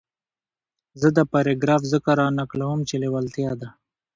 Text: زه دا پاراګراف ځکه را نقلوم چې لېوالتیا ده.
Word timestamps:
زه 1.01 1.07
دا 1.17 1.23
پاراګراف 1.33 1.81
ځکه 1.93 2.09
را 2.19 2.27
نقلوم 2.39 2.79
چې 2.87 2.95
لېوالتیا 3.01 3.51
ده. 3.61 3.69